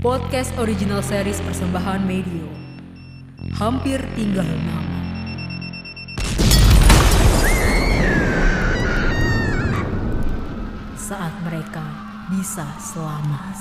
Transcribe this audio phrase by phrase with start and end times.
[0.00, 2.48] Podcast original series persembahan Medio.
[3.60, 4.88] Hampir tinggal nama.
[10.96, 11.84] Saat mereka
[12.32, 13.52] bisa selamat.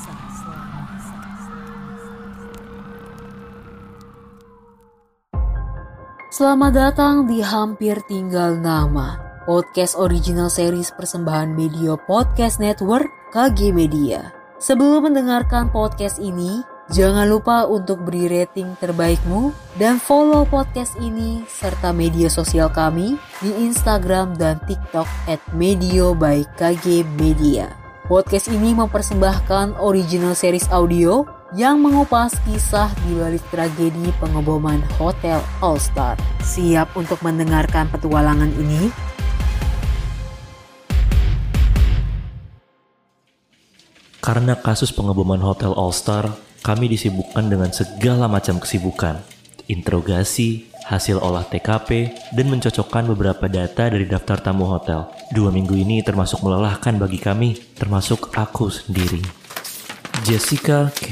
[6.32, 14.39] Selamat datang di Hampir Tinggal Nama, podcast original series persembahan Media Podcast Network KG Media.
[14.60, 16.60] Sebelum mendengarkan podcast ini,
[16.92, 23.56] jangan lupa untuk beri rating terbaikmu dan follow podcast ini serta media sosial kami di
[23.56, 27.72] Instagram dan TikTok at Medio by KG Media.
[28.12, 31.24] Podcast ini mempersembahkan original series audio
[31.56, 36.20] yang mengupas kisah di balik tragedi pengeboman Hotel All Star.
[36.44, 39.09] Siap untuk mendengarkan petualangan ini?
[44.20, 46.28] Karena kasus pengeboman Hotel All Star,
[46.60, 49.24] kami disibukkan dengan segala macam kesibukan.
[49.72, 55.08] Interogasi, hasil olah TKP, dan mencocokkan beberapa data dari daftar tamu hotel.
[55.32, 59.24] Dua minggu ini termasuk melelahkan bagi kami, termasuk aku sendiri.
[60.28, 61.08] Jessica K.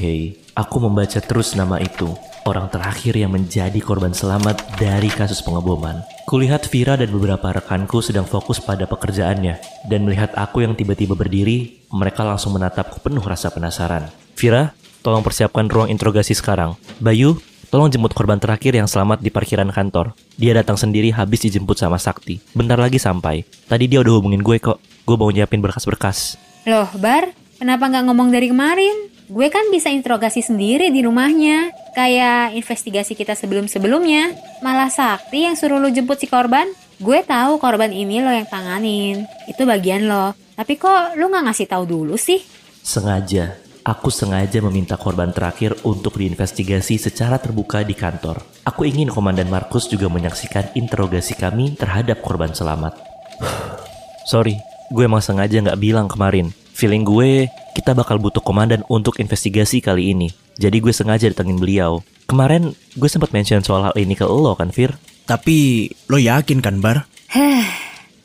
[0.58, 2.12] Aku membaca terus nama itu.
[2.44, 6.17] Orang terakhir yang menjadi korban selamat dari kasus pengeboman.
[6.28, 9.88] Kulihat Vira dan beberapa rekanku sedang fokus pada pekerjaannya.
[9.88, 14.11] Dan melihat aku yang tiba-tiba berdiri, mereka langsung menatapku penuh rasa penasaran.
[14.36, 16.75] Vira, tolong persiapkan ruang interogasi sekarang.
[17.00, 17.39] Bayu,
[17.72, 20.19] tolong jemput korban terakhir yang selamat di parkiran kantor.
[20.36, 22.44] Dia datang sendiri habis dijemput sama Sakti.
[22.52, 23.47] Bentar lagi sampai.
[23.47, 24.84] Tadi dia udah hubungin gue kok.
[25.08, 26.36] Gue mau nyiapin berkas-berkas.
[26.67, 29.09] Loh, Bar, kenapa nggak ngomong dari kemarin?
[29.27, 31.75] Gue kan bisa interogasi sendiri di rumahnya.
[31.91, 34.31] Kayak investigasi kita sebelum-sebelumnya.
[34.63, 36.69] Malah Sakti yang suruh lo jemput si korban.
[36.97, 39.28] Gue tahu korban ini lo yang tanganin.
[39.52, 40.31] Itu bagian lo.
[40.55, 42.39] Tapi kok lo nggak ngasih tahu dulu sih?
[42.80, 43.59] Sengaja.
[43.88, 48.44] Aku sengaja meminta korban terakhir untuk diinvestigasi secara terbuka di kantor.
[48.67, 53.00] Aku ingin Komandan Markus juga menyaksikan interogasi kami terhadap korban selamat.
[54.31, 54.59] Sorry,
[54.91, 56.51] gue emang sengaja nggak bilang kemarin.
[56.78, 60.30] Feeling gue, kita bakal butuh komandan untuk investigasi kali ini.
[60.62, 62.06] Jadi gue sengaja datengin beliau.
[62.30, 64.94] Kemarin gue sempat mention soal hal ini ke lo kan, Fir?
[65.26, 67.10] Tapi lo yakin kan, Bar?
[67.34, 67.66] Heh,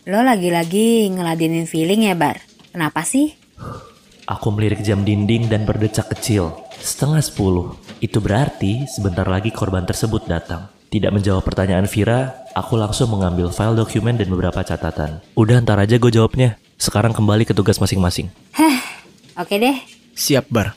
[0.05, 2.45] lo lagi-lagi ngeladenin feeling ya, Bar?
[2.77, 3.33] Kenapa sih?
[4.29, 6.53] Aku melirik jam dinding dan berdecak kecil.
[6.77, 7.81] Setengah sepuluh.
[8.05, 10.69] Itu berarti sebentar lagi korban tersebut datang.
[10.93, 15.25] Tidak menjawab pertanyaan Vira, aku langsung mengambil file dokumen dan beberapa catatan.
[15.41, 16.61] Udah ntar aja gue jawabnya.
[16.83, 18.27] Sekarang kembali ke tugas masing-masing.
[18.59, 18.77] Heh,
[19.39, 19.79] oke deh.
[20.19, 20.75] Siap, Bar.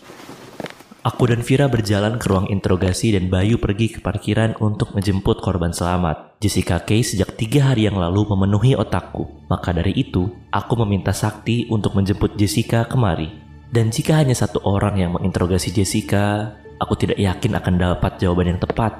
[1.01, 5.73] Aku dan Vira berjalan ke ruang interogasi dan Bayu pergi ke parkiran untuk menjemput korban
[5.73, 6.37] selamat.
[6.37, 9.49] Jessica Kay sejak tiga hari yang lalu memenuhi otakku.
[9.49, 13.33] Maka dari itu, aku meminta Sakti untuk menjemput Jessica kemari.
[13.65, 18.61] Dan jika hanya satu orang yang menginterogasi Jessica, aku tidak yakin akan dapat jawaban yang
[18.61, 18.93] tepat.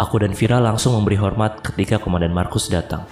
[0.00, 3.04] Aku dan Vira langsung memberi hormat ketika Komandan Markus datang.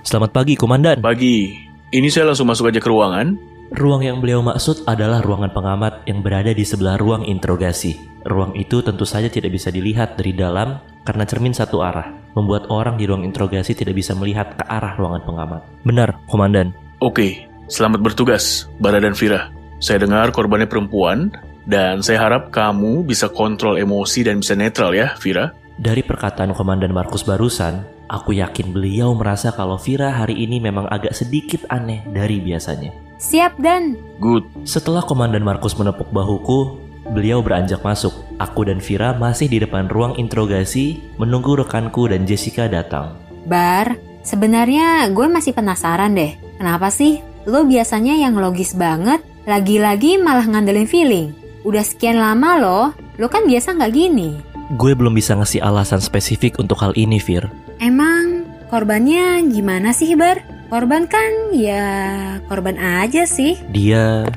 [0.00, 1.04] Selamat pagi, Komandan.
[1.04, 1.67] Pagi.
[1.88, 3.40] Ini saya langsung masuk aja ke ruangan.
[3.72, 7.96] Ruang yang beliau maksud adalah ruangan pengamat yang berada di sebelah ruang interogasi.
[8.28, 13.00] Ruang itu tentu saja tidak bisa dilihat dari dalam karena cermin satu arah, membuat orang
[13.00, 15.60] di ruang interogasi tidak bisa melihat ke arah ruangan pengamat.
[15.88, 16.76] Benar, Komandan.
[17.00, 19.48] Oke, selamat bertugas, Bara dan Vira.
[19.80, 21.32] Saya dengar korbannya perempuan,
[21.64, 25.56] dan saya harap kamu bisa kontrol emosi dan bisa netral ya, Vira.
[25.80, 31.12] Dari perkataan Komandan Markus barusan, aku yakin beliau merasa kalau Vira hari ini memang agak
[31.14, 32.90] sedikit aneh dari biasanya.
[33.20, 33.98] Siap, Dan.
[34.18, 34.48] Good.
[34.64, 36.80] Setelah Komandan Markus menepuk bahuku,
[37.12, 38.12] beliau beranjak masuk.
[38.40, 43.18] Aku dan Vira masih di depan ruang interogasi menunggu rekanku dan Jessica datang.
[43.44, 46.36] Bar, sebenarnya gue masih penasaran deh.
[46.58, 51.28] Kenapa sih lo biasanya yang logis banget, lagi-lagi malah ngandelin feeling?
[51.66, 52.80] Udah sekian lama lo,
[53.18, 54.30] lo kan biasa nggak gini.
[54.68, 57.48] Gue belum bisa ngasih alasan spesifik untuk hal ini, Fir.
[57.80, 60.44] Emang korbannya gimana sih, Bar?
[60.68, 63.56] Korban kan ya korban aja sih.
[63.72, 64.28] Dia...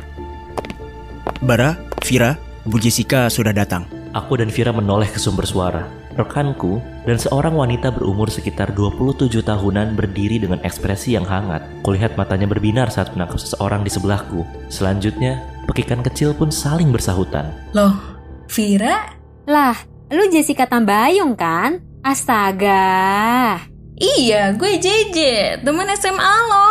[1.43, 1.75] Bara,
[2.07, 3.83] Vira, Bu Jessica sudah datang.
[4.16, 5.89] Aku dan Vira menoleh ke sumber suara.
[6.16, 11.66] Rekanku dan seorang wanita berumur sekitar 27 tahunan berdiri dengan ekspresi yang hangat.
[11.84, 14.47] Kulihat matanya berbinar saat menangkap seseorang di sebelahku.
[14.72, 17.51] Selanjutnya, pekikan kecil pun saling bersahutan.
[17.75, 17.99] Loh,
[18.47, 19.11] Vira?
[19.49, 19.73] Lah,
[20.11, 21.79] lu Jessica Tambayung kan?
[22.03, 23.58] Astaga.
[23.96, 25.17] Iya, gue JJ,
[25.63, 26.69] temen SMA lo.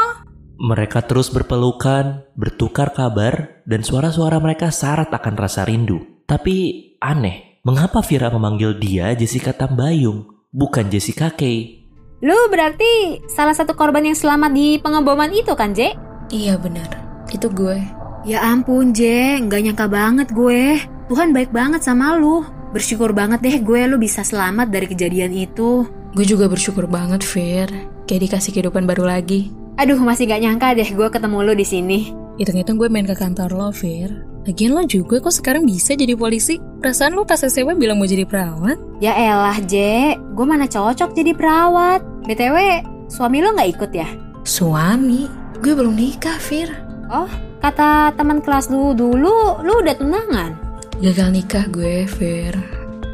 [0.61, 6.21] Mereka terus berpelukan, bertukar kabar, dan suara-suara mereka syarat akan rasa rindu.
[6.29, 11.81] Tapi aneh, mengapa Vira memanggil dia Jessica Tambayung, bukan Jessica Kay?
[12.21, 15.97] Lu berarti salah satu korban yang selamat di pengeboman itu kan, Je?
[16.29, 16.93] Iya benar,
[17.33, 17.81] itu gue.
[18.29, 20.77] Ya ampun, Je, nggak nyangka banget gue.
[21.09, 22.60] Tuhan baik banget sama lu.
[22.71, 25.91] Bersyukur banget deh gue lu bisa selamat dari kejadian itu.
[26.15, 27.67] Gue juga bersyukur banget, Fir.
[28.07, 29.51] Kayak dikasih kehidupan baru lagi.
[29.75, 31.99] Aduh, masih gak nyangka deh gue ketemu lu di sini.
[32.39, 34.11] Hitung-hitung gue main ke kantor lo, Fir.
[34.47, 36.63] Lagian lo juga kok sekarang bisa jadi polisi?
[36.81, 38.79] Perasaan lo pas SMA bilang mau jadi perawat?
[39.03, 40.15] Ya elah, Je.
[40.39, 42.07] Gue mana cocok jadi perawat.
[42.25, 44.07] BTW, suami lo gak ikut ya?
[44.47, 45.27] Suami?
[45.59, 46.71] Gue belum nikah, Fir.
[47.11, 47.29] Oh,
[47.59, 50.70] kata teman kelas lu dulu, lu udah tunangan.
[51.01, 52.53] Gagal nikah gue, Fir.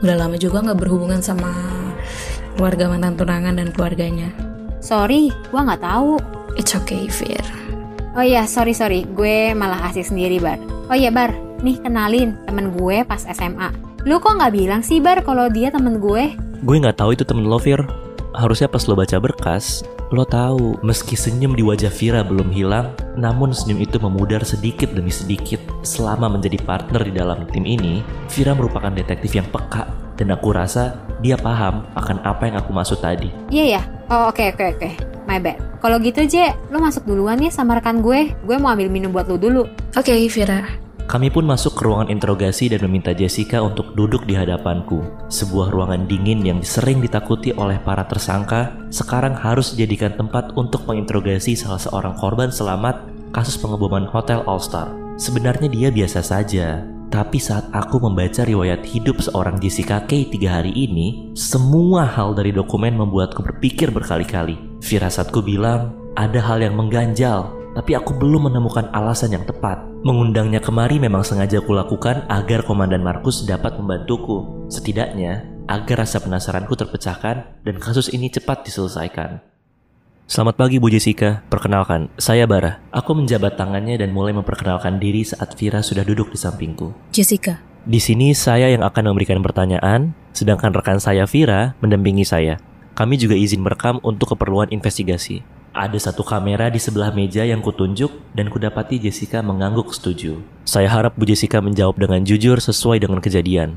[0.03, 1.55] Udah lama juga gak berhubungan sama
[2.59, 4.35] keluarga mantan tunangan dan keluarganya.
[4.83, 6.19] Sorry, gue nggak tahu.
[6.59, 7.47] It's okay, Fir.
[8.19, 10.59] Oh iya, sorry sorry, gue malah asik sendiri Bar.
[10.91, 11.31] Oh iya Bar,
[11.63, 13.71] nih kenalin temen gue pas SMA.
[14.03, 16.35] Lu kok nggak bilang sih Bar kalau dia temen gue?
[16.67, 17.87] Gue nggak tahu itu temen lo, Fir.
[18.37, 19.81] Harusnya pas lo baca berkas,
[20.13, 25.09] lo tahu meski senyum di wajah Vira belum hilang, namun senyum itu memudar sedikit demi
[25.09, 25.57] sedikit.
[25.81, 29.89] Selama menjadi partner di dalam tim ini, Vira merupakan detektif yang peka
[30.21, 33.33] dan aku rasa dia paham akan apa yang aku maksud tadi.
[33.49, 33.83] Iya ya.
[34.13, 34.91] Oh oke oke oke.
[35.25, 35.57] My bad.
[35.81, 38.37] Kalau gitu Je, lu masuk duluan ya sama rekan gue.
[38.47, 39.67] Gue mau ambil minum buat lu dulu.
[39.99, 40.86] Oke, Fira.
[41.07, 45.07] Kami pun masuk ke ruangan interogasi dan meminta Jessica untuk duduk di hadapanku.
[45.31, 51.55] Sebuah ruangan dingin yang sering ditakuti oleh para tersangka, sekarang harus dijadikan tempat untuk menginterogasi
[51.55, 54.91] salah seorang korban selamat kasus pengeboman Hotel All Star.
[55.15, 60.75] Sebenarnya dia biasa saja, tapi saat aku membaca riwayat hidup seorang Jessica K tiga hari
[60.75, 64.59] ini, semua hal dari dokumen membuatku berpikir berkali-kali.
[64.83, 69.85] Firasatku bilang, ada hal yang mengganjal, tapi aku belum menemukan alasan yang tepat.
[70.01, 74.65] Mengundangnya kemari memang sengaja kulakukan agar Komandan Markus dapat membantuku.
[74.73, 79.45] Setidaknya, agar rasa penasaranku terpecahkan dan kasus ini cepat diselesaikan.
[80.27, 82.83] Selamat pagi Bu Jessica, perkenalkan, saya Bara.
[82.91, 86.91] Aku menjabat tangannya dan mulai memperkenalkan diri saat Vira sudah duduk di sampingku.
[87.15, 87.63] Jessica.
[87.87, 92.59] Di sini saya yang akan memberikan pertanyaan, sedangkan rekan saya Vira mendampingi saya.
[92.99, 95.45] Kami juga izin merekam untuk keperluan investigasi.
[95.77, 100.41] Ada satu kamera di sebelah meja yang kutunjuk dan kudapati Jessica mengangguk setuju.
[100.65, 103.77] Saya harap Bu Jessica menjawab dengan jujur sesuai dengan kejadian.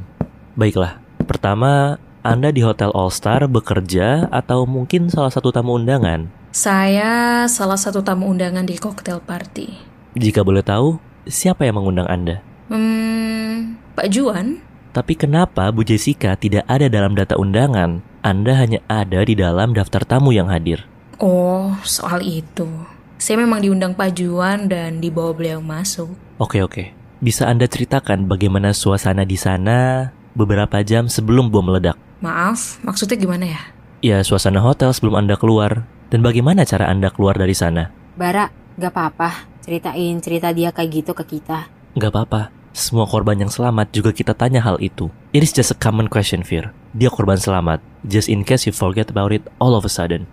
[0.56, 0.96] Baiklah,
[1.28, 6.32] pertama, Anda di Hotel All Star bekerja atau mungkin salah satu tamu undangan?
[6.56, 9.68] Saya salah satu tamu undangan di cocktail party.
[10.16, 12.40] Jika boleh tahu, siapa yang mengundang Anda?
[12.72, 14.64] Hmm, Pak Juan?
[14.96, 18.00] Tapi kenapa Bu Jessica tidak ada dalam data undangan?
[18.24, 20.88] Anda hanya ada di dalam daftar tamu yang hadir.
[21.20, 22.68] Oh, soal itu.
[23.20, 26.16] Saya memang diundang Pak Juan dan dibawa beliau masuk.
[26.40, 26.96] Oke oke.
[27.20, 32.00] Bisa Anda ceritakan bagaimana suasana di sana beberapa jam sebelum bom meledak?
[32.24, 33.62] Maaf, maksudnya gimana ya?
[34.00, 35.84] Ya, suasana hotel sebelum Anda keluar.
[36.08, 37.92] Dan bagaimana cara Anda keluar dari sana?
[38.16, 38.48] Bara,
[38.80, 39.52] gak apa-apa.
[39.60, 41.68] Ceritain cerita dia kayak gitu ke kita.
[42.00, 42.56] Gak apa-apa.
[42.72, 45.12] Semua korban yang selamat juga kita tanya hal itu.
[45.36, 46.72] It is just a common question, Fir.
[46.96, 47.84] Dia korban selamat.
[48.08, 50.24] Just in case you forget about it all of a sudden.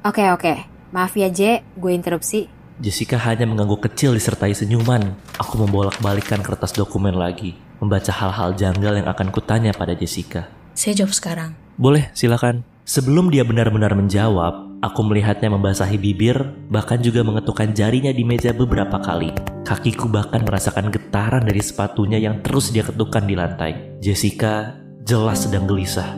[0.00, 0.64] Oke oke.
[0.96, 2.48] Maaf ya Je, gue interupsi.
[2.80, 5.12] Jessica hanya mengangguk kecil disertai senyuman.
[5.36, 7.52] Aku membolak-balikan kertas dokumen lagi.
[7.84, 10.48] Membaca hal-hal janggal yang akan kutanya pada Jessica.
[10.72, 11.52] Saya jawab sekarang.
[11.76, 12.64] Boleh, silakan.
[12.88, 16.40] Sebelum dia benar-benar menjawab, aku melihatnya membasahi bibir,
[16.72, 19.36] bahkan juga mengetukkan jarinya di meja beberapa kali.
[19.68, 24.00] Kakiku bahkan merasakan getaran dari sepatunya yang terus dia ketukkan di lantai.
[24.00, 26.16] Jessica jelas sedang gelisah.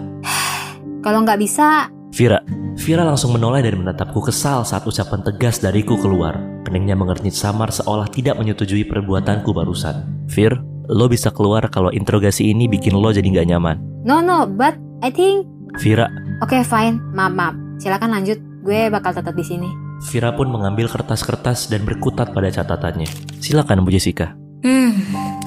[1.03, 2.45] Kalau nggak bisa, Vira,
[2.77, 6.37] Vira langsung menoleh dan menatapku kesal saat ucapan tegas dariku keluar.
[6.61, 10.29] Keningnya mengernyit samar seolah tidak menyetujui perbuatanku barusan.
[10.29, 10.61] Vir,
[10.93, 13.77] lo bisa keluar kalau interogasi ini bikin lo jadi nggak nyaman.
[14.05, 15.49] no no, but I think
[15.81, 16.13] Vira,
[16.45, 17.55] Oke fine, maaf maaf.
[17.81, 18.37] Silakan lanjut.
[18.61, 19.71] Gue bakal tetap di sini.
[20.11, 23.07] Vira pun mengambil kertas-kertas dan berkutat pada catatannya.
[23.39, 24.35] Silakan Bu Jessica.
[24.63, 24.95] Hmm,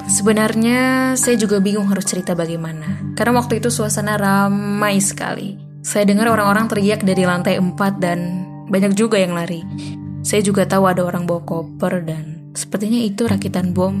[0.08, 3.12] sebenarnya saya juga bingung harus cerita bagaimana.
[3.16, 5.65] Karena waktu itu suasana ramai sekali.
[5.86, 9.62] Saya dengar orang-orang teriak dari lantai 4 dan banyak juga yang lari.
[10.26, 13.94] Saya juga tahu ada orang bawa koper dan sepertinya itu rakitan bom.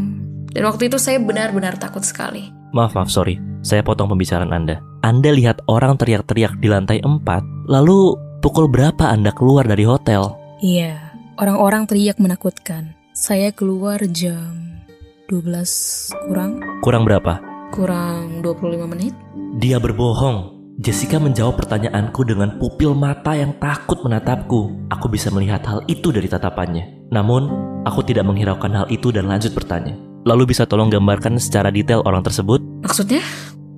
[0.50, 2.50] Dan waktu itu saya benar-benar takut sekali.
[2.74, 3.38] Maaf, maaf, sorry.
[3.62, 4.82] Saya potong pembicaraan Anda.
[5.06, 7.22] Anda lihat orang teriak-teriak di lantai 4,
[7.70, 10.34] lalu pukul berapa Anda keluar dari hotel?
[10.58, 10.98] Iya,
[11.38, 12.98] orang-orang teriak menakutkan.
[13.14, 14.82] Saya keluar jam
[15.30, 17.38] 12 kurang, Kurang berapa?
[17.70, 19.14] kurang 25 menit.
[19.62, 20.55] Dia berbohong.
[20.76, 24.76] Jessica menjawab pertanyaanku dengan pupil mata yang takut menatapku.
[24.92, 27.08] Aku bisa melihat hal itu dari tatapannya.
[27.08, 27.48] Namun,
[27.88, 29.96] aku tidak menghiraukan hal itu dan lanjut bertanya.
[30.28, 32.60] Lalu bisa tolong gambarkan secara detail orang tersebut?
[32.84, 33.24] Maksudnya?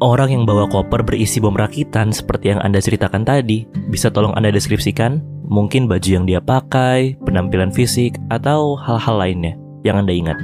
[0.03, 3.71] Orang yang bawa koper berisi bom rakitan seperti yang Anda ceritakan tadi.
[3.95, 5.23] Bisa tolong Anda deskripsikan?
[5.47, 9.55] Mungkin baju yang dia pakai, penampilan fisik, atau hal-hal lainnya
[9.87, 10.39] yang Anda ingat.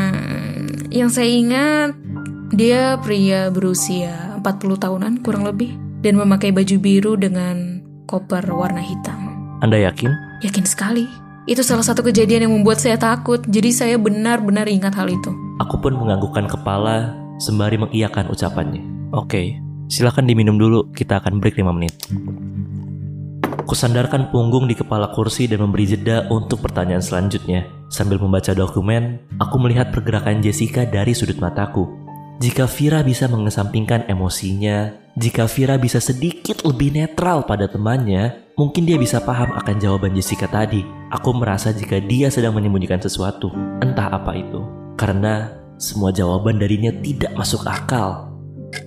[1.04, 1.92] yang saya ingat
[2.56, 5.74] dia pria berusia 40 tahunan kurang lebih
[6.06, 9.34] dan memakai baju biru dengan koper warna hitam.
[9.58, 10.14] Anda yakin?
[10.46, 11.10] Yakin sekali.
[11.50, 15.34] Itu salah satu kejadian yang membuat saya takut, jadi saya benar-benar ingat hal itu.
[15.58, 17.10] Aku pun menganggukkan kepala
[17.42, 19.10] sembari mengiyakan ucapannya.
[19.10, 19.58] Oke,
[19.90, 21.94] silakan diminum dulu, kita akan break 5 menit.
[23.66, 27.66] Kusandarkan punggung di kepala kursi dan memberi jeda untuk pertanyaan selanjutnya.
[27.90, 32.05] Sambil membaca dokumen, aku melihat pergerakan Jessica dari sudut mataku.
[32.36, 39.00] Jika Vira bisa mengesampingkan emosinya, jika Vira bisa sedikit lebih netral pada temannya, mungkin dia
[39.00, 40.84] bisa paham akan jawaban Jessica tadi.
[41.08, 43.48] Aku merasa jika dia sedang menyembunyikan sesuatu,
[43.80, 44.60] entah apa itu.
[45.00, 45.48] Karena
[45.80, 48.28] semua jawaban darinya tidak masuk akal.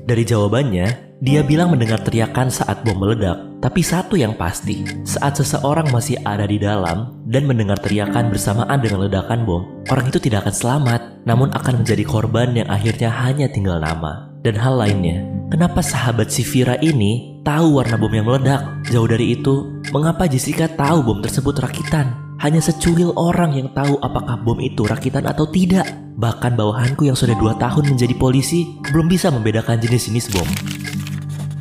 [0.05, 3.35] Dari jawabannya, dia bilang mendengar teriakan saat bom meledak.
[3.59, 9.03] Tapi satu yang pasti, saat seseorang masih ada di dalam dan mendengar teriakan bersamaan dengan
[9.03, 13.83] ledakan bom, orang itu tidak akan selamat, namun akan menjadi korban yang akhirnya hanya tinggal
[13.83, 14.31] nama.
[14.39, 18.87] Dan hal lainnya, kenapa sahabat si Vira ini tahu warna bom yang meledak?
[18.87, 22.15] Jauh dari itu, mengapa Jessica tahu bom tersebut rakitan?
[22.39, 25.83] Hanya secuil orang yang tahu apakah bom itu rakitan atau tidak.
[26.15, 30.47] Bahkan bawahanku yang sudah dua tahun menjadi polisi belum bisa membedakan jenis-jenis bom.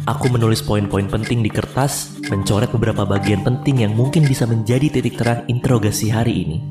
[0.09, 5.21] Aku menulis poin-poin penting di kertas, mencoret beberapa bagian penting yang mungkin bisa menjadi titik
[5.21, 6.65] terang interogasi hari ini.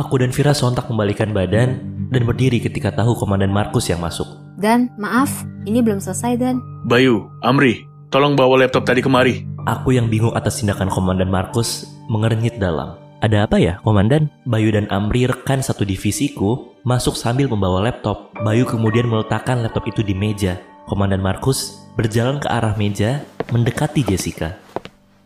[0.00, 4.24] Aku dan Vira sontak membalikan badan dan berdiri ketika tahu Komandan Markus yang masuk.
[4.56, 6.56] Dan maaf, ini belum selesai Dan.
[6.88, 9.44] Bayu, Amri, tolong bawa laptop tadi kemari.
[9.68, 12.96] Aku yang bingung atas tindakan Komandan Markus mengernyit dalam.
[13.20, 14.32] Ada apa ya, Komandan?
[14.48, 18.32] Bayu dan Amri rekan satu divisiku masuk sambil membawa laptop.
[18.40, 20.56] Bayu kemudian meletakkan laptop itu di meja.
[20.88, 24.56] Komandan Markus berjalan ke arah meja mendekati Jessica.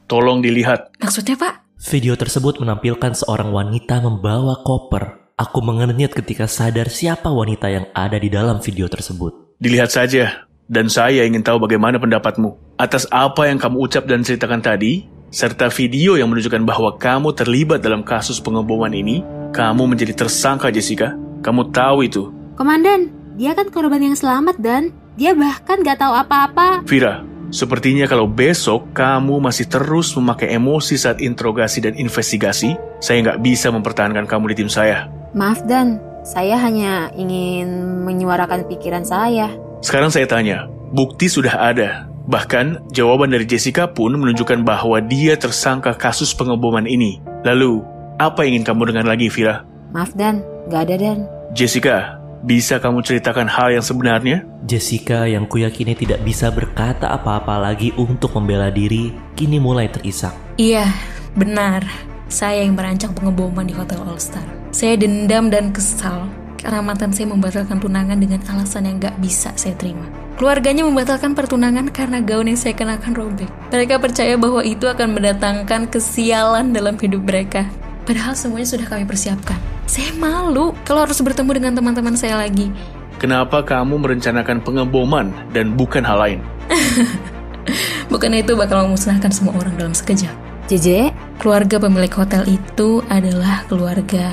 [0.06, 0.94] Tolong dilihat.
[0.98, 1.66] Maksudnya pak?
[1.90, 5.34] Video tersebut menampilkan seorang wanita membawa koper.
[5.36, 9.58] Aku mengernyit ketika sadar siapa wanita yang ada di dalam video tersebut.
[9.60, 10.48] Dilihat saja.
[10.66, 12.74] Dan saya ingin tahu bagaimana pendapatmu.
[12.74, 17.78] Atas apa yang kamu ucap dan ceritakan tadi, serta video yang menunjukkan bahwa kamu terlibat
[17.86, 19.22] dalam kasus pengeboman ini,
[19.54, 21.14] kamu menjadi tersangka Jessica.
[21.46, 22.34] Kamu tahu itu.
[22.58, 25.05] Komandan, dia kan korban yang selamat Dan.
[25.16, 26.84] Dia bahkan gak tahu apa-apa.
[26.84, 33.40] Vira, sepertinya kalau besok kamu masih terus memakai emosi saat interogasi dan investigasi, saya nggak
[33.40, 35.08] bisa mempertahankan kamu di tim saya.
[35.32, 37.64] Maaf Dan, saya hanya ingin
[38.04, 39.56] menyuarakan pikiran saya.
[39.80, 42.12] Sekarang saya tanya, bukti sudah ada.
[42.28, 47.24] Bahkan, jawaban dari Jessica pun menunjukkan bahwa dia tersangka kasus pengeboman ini.
[47.40, 47.80] Lalu,
[48.20, 49.64] apa yang ingin kamu dengar lagi, Vira?
[49.96, 51.18] Maaf Dan, gak ada Dan.
[51.56, 54.44] Jessica, bisa kamu ceritakan hal yang sebenarnya?
[54.66, 60.34] Jessica yang kuyakini tidak bisa berkata apa-apa lagi untuk membela diri, kini mulai terisak.
[60.60, 60.90] Iya,
[61.38, 61.86] benar.
[62.26, 64.44] Saya yang merancang pengeboman di Hotel All Star.
[64.74, 66.26] Saya dendam dan kesal
[66.58, 70.02] karena mantan saya membatalkan tunangan dengan alasan yang gak bisa saya terima.
[70.36, 73.48] Keluarganya membatalkan pertunangan karena gaun yang saya kenakan robek.
[73.72, 77.64] Mereka percaya bahwa itu akan mendatangkan kesialan dalam hidup mereka.
[78.04, 79.75] Padahal semuanya sudah kami persiapkan.
[79.86, 82.68] Saya malu kalau harus bertemu dengan teman-teman saya lagi.
[83.16, 86.40] Kenapa kamu merencanakan pengeboman dan bukan hal lain?
[88.12, 90.30] Bukan itu bakal memusnahkan semua orang dalam sekejap.
[90.70, 94.32] JJ, Keluarga pemilik hotel itu adalah keluarga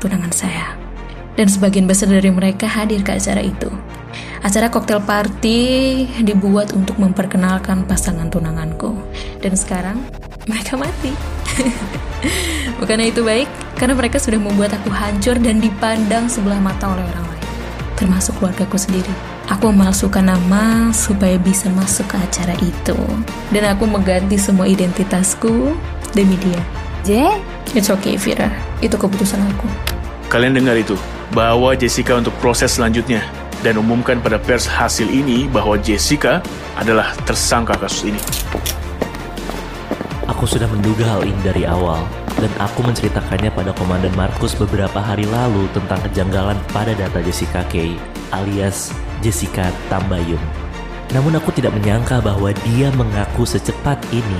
[0.00, 0.72] tunangan saya.
[1.36, 3.68] Dan sebagian besar dari mereka hadir ke acara itu.
[4.40, 5.60] Acara koktail party
[6.24, 8.96] dibuat untuk memperkenalkan pasangan tunanganku.
[9.44, 10.00] Dan sekarang
[10.50, 11.14] mereka mati.
[12.82, 13.48] Bukannya itu baik?
[13.78, 17.46] Karena mereka sudah membuat aku hancur dan dipandang sebelah mata oleh orang lain.
[17.96, 19.14] Termasuk keluargaku sendiri.
[19.48, 22.98] Aku memalsukan nama supaya bisa masuk ke acara itu.
[23.54, 25.74] Dan aku mengganti semua identitasku
[26.12, 26.60] demi dia.
[27.00, 27.40] J,
[27.70, 28.50] It's okay, Vira.
[28.82, 29.66] Itu keputusan aku.
[30.26, 30.98] Kalian dengar itu?
[31.30, 33.22] Bawa Jessica untuk proses selanjutnya
[33.62, 36.42] dan umumkan pada pers hasil ini bahwa Jessica
[36.74, 38.20] adalah tersangka kasus ini.
[40.30, 42.06] Aku sudah menduga hal ini dari awal,
[42.38, 47.98] dan aku menceritakannya pada Komandan Markus beberapa hari lalu tentang kejanggalan pada data Jessica Kay,
[48.30, 48.94] alias
[49.26, 50.40] Jessica Tambayung.
[51.10, 54.38] Namun aku tidak menyangka bahwa dia mengaku secepat ini.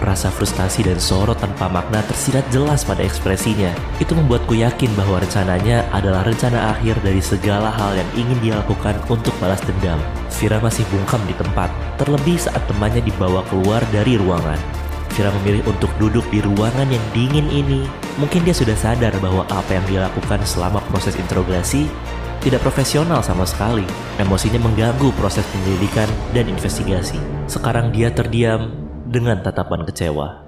[0.00, 3.68] Rasa frustasi dan sorot tanpa makna tersirat jelas pada ekspresinya.
[4.00, 8.96] Itu membuatku yakin bahwa rencananya adalah rencana akhir dari segala hal yang ingin dia lakukan
[9.12, 10.00] untuk balas dendam.
[10.40, 11.68] Vira masih bungkam di tempat,
[12.00, 14.77] terlebih saat temannya dibawa keluar dari ruangan.
[15.18, 17.82] Vira memilih untuk duduk di ruangan yang dingin ini.
[18.22, 21.90] Mungkin dia sudah sadar bahwa apa yang dia lakukan selama proses interogasi
[22.38, 23.82] tidak profesional sama sekali.
[24.22, 27.18] Emosinya mengganggu proses penyelidikan dan investigasi.
[27.50, 28.70] Sekarang dia terdiam
[29.10, 30.46] dengan tatapan kecewa.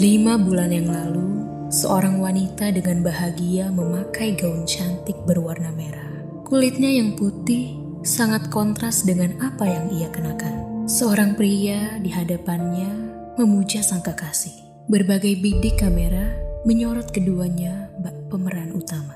[0.00, 1.30] Lima bulan yang lalu,
[1.70, 6.18] Seorang wanita dengan bahagia memakai gaun cantik berwarna merah.
[6.42, 10.69] Kulitnya yang putih sangat kontras dengan apa yang ia kenakan.
[10.90, 12.90] Seorang pria di hadapannya
[13.38, 14.50] memuja sang kekasih.
[14.90, 16.34] Berbagai bidik kamera
[16.66, 19.14] menyorot keduanya bak pemeran utama.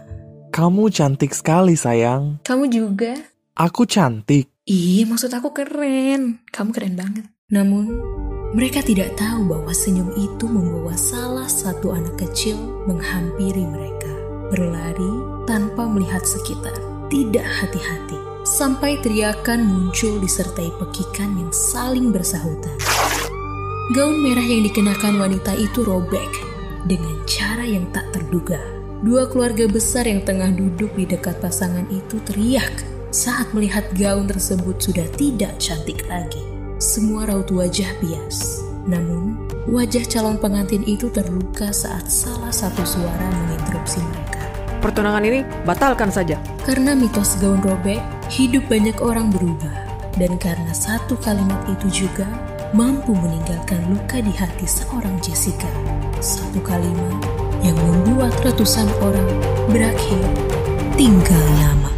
[0.55, 2.39] Kamu cantik sekali, sayang.
[2.47, 3.19] Kamu juga?
[3.59, 4.55] Aku cantik.
[4.71, 6.47] Ih, maksud aku keren.
[6.55, 7.27] Kamu keren banget.
[7.51, 7.91] Namun,
[8.55, 12.55] mereka tidak tahu bahwa senyum itu membawa salah satu anak kecil
[12.87, 14.15] menghampiri mereka.
[14.47, 16.79] Berlari tanpa melihat sekitar.
[17.11, 18.24] Tidak hati-hati.
[18.45, 22.77] Sampai teriakan muncul disertai pekikan yang saling bersahutan.
[23.97, 26.29] Gaun merah yang dikenakan wanita itu robek
[26.85, 28.61] dengan cara yang tak terduga.
[29.01, 34.77] Dua keluarga besar yang tengah duduk di dekat pasangan itu teriak saat melihat gaun tersebut
[34.77, 36.45] sudah tidak cantik lagi.
[36.77, 38.61] Semua raut wajah bias.
[38.85, 39.41] Namun,
[39.73, 44.45] wajah calon pengantin itu terluka saat salah satu suara menginterupsi mereka.
[44.85, 46.37] Pertunangan ini batalkan saja.
[46.61, 49.93] Karena mitos gaun robek, hidup banyak orang berubah.
[50.15, 52.25] Dan karena satu kalimat itu juga
[52.71, 55.69] mampu meninggalkan luka di hati seorang Jessica.
[56.23, 57.19] Satu kalimat
[57.67, 59.29] yang membuat ratusan orang
[59.69, 60.23] berakhir
[60.95, 61.93] tinggal lama.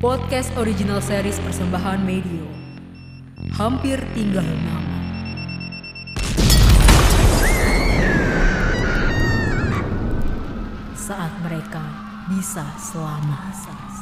[0.00, 2.48] Podcast original series persembahan Medio.
[3.58, 4.97] Hampir tinggal nama.
[11.08, 11.80] Saat mereka
[12.28, 13.97] bisa selamat.